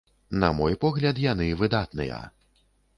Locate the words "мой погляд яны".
0.59-1.47